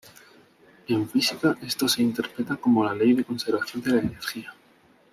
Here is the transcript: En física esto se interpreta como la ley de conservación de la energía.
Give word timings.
En 0.87 1.07
física 1.07 1.55
esto 1.61 1.87
se 1.87 2.01
interpreta 2.01 2.55
como 2.55 2.83
la 2.83 2.95
ley 2.95 3.13
de 3.13 3.23
conservación 3.23 3.83
de 3.83 3.91
la 3.91 3.99
energía. 3.99 4.51